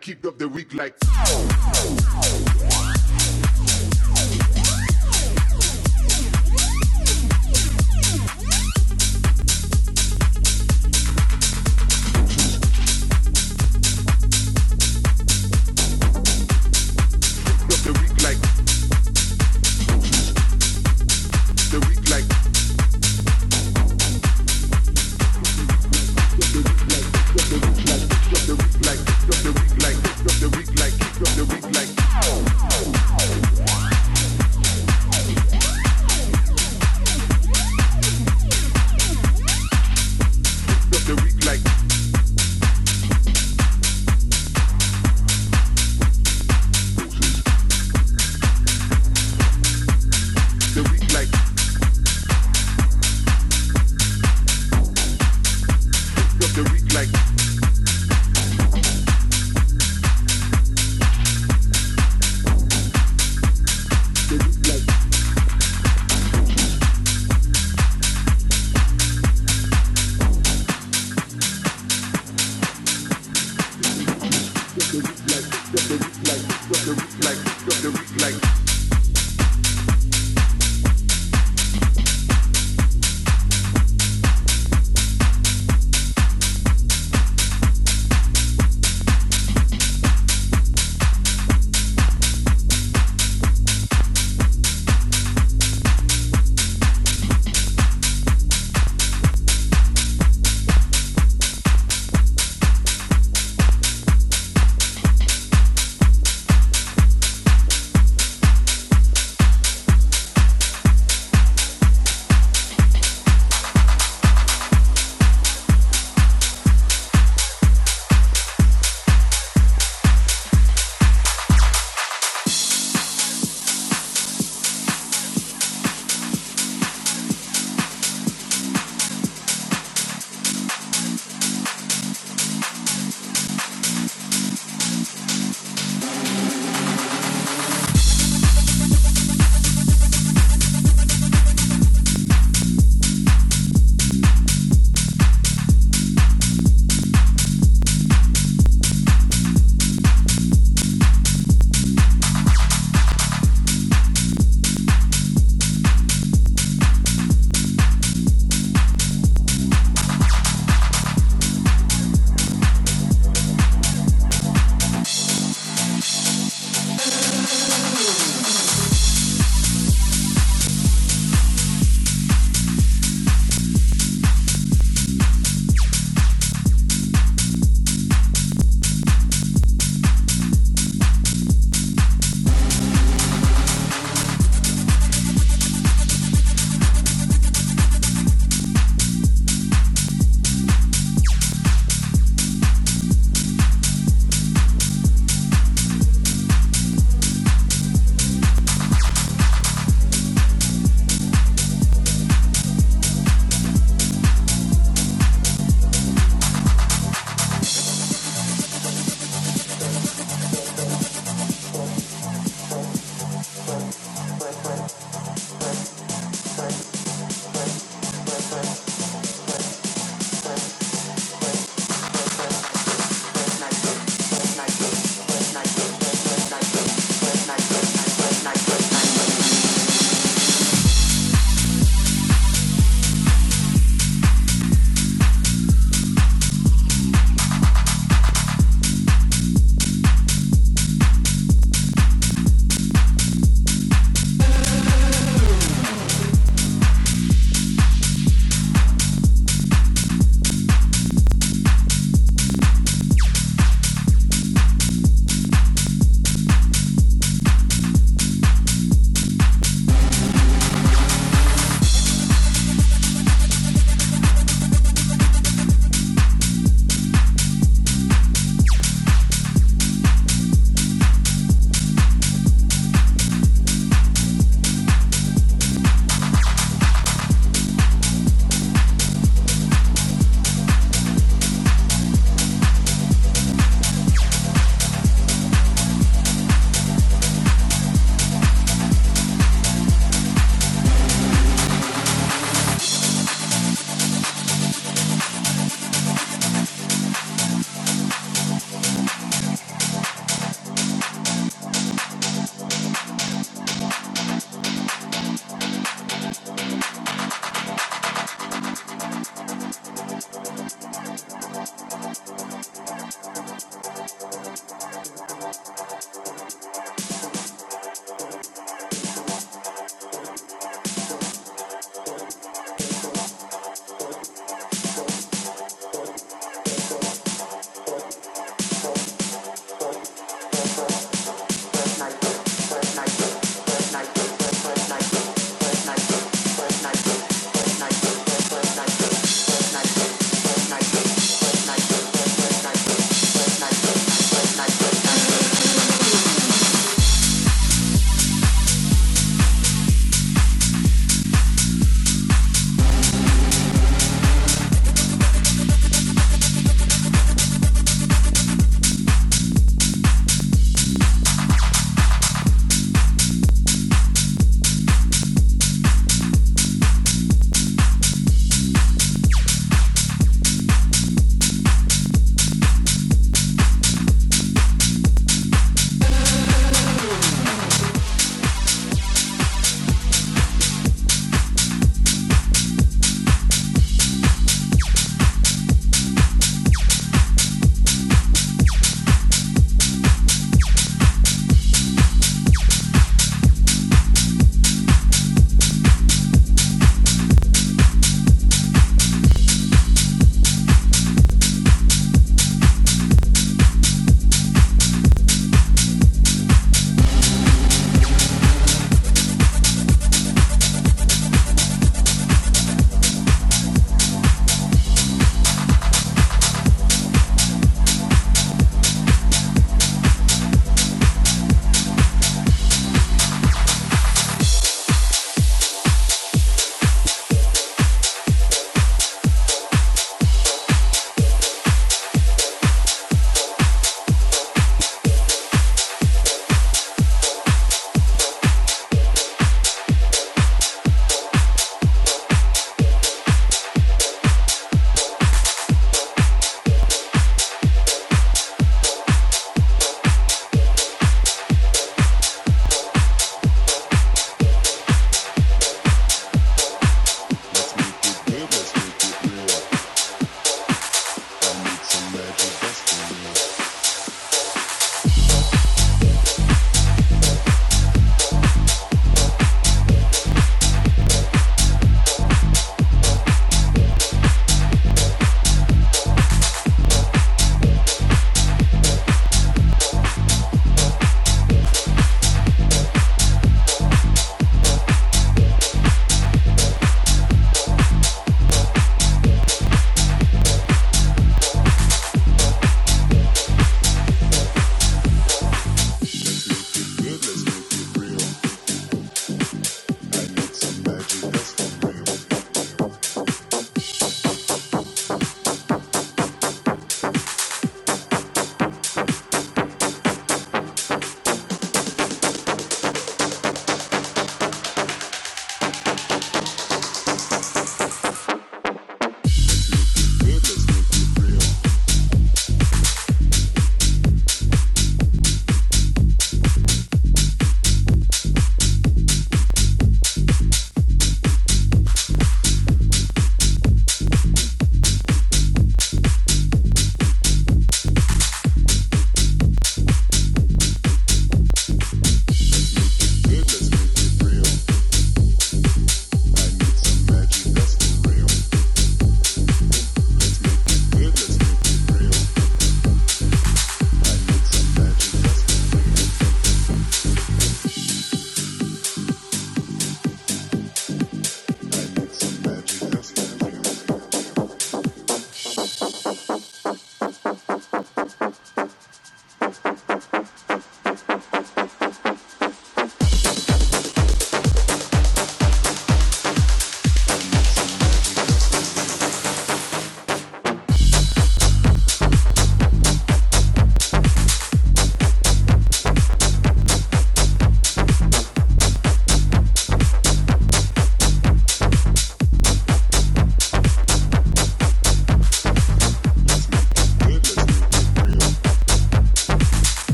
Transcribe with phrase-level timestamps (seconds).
[0.00, 0.94] keep up the week like.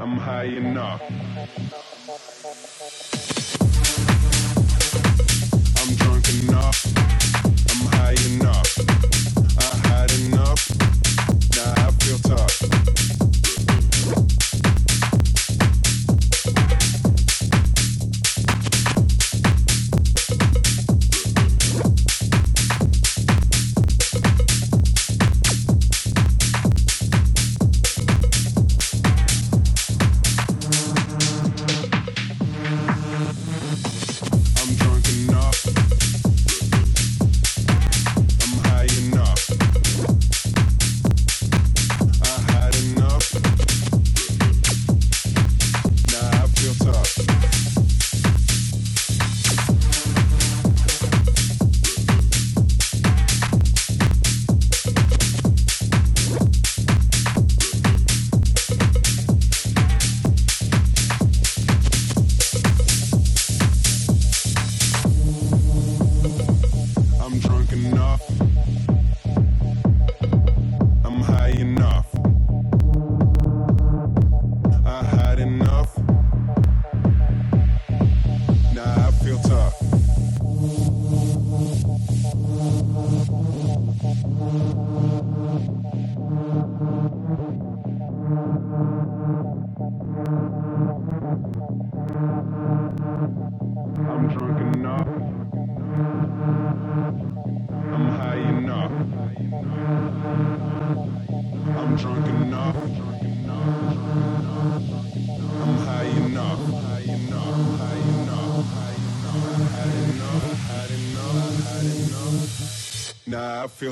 [0.00, 1.00] I'm high enough.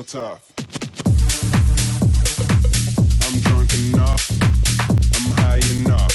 [0.03, 0.53] real tough.
[3.23, 4.31] I'm drunk enough,
[5.15, 6.12] I'm high enough.